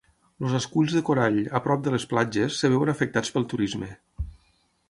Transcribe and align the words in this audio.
Els 0.45 0.53
esculls 0.59 0.95
de 0.95 1.01
corall 1.09 1.37
a 1.59 1.61
prop 1.67 1.85
de 1.89 1.95
les 1.97 2.07
platges 2.13 2.57
es 2.65 2.75
veuen 2.75 2.93
afectats 2.97 3.37
pel 3.37 3.49
turisme. 3.53 3.95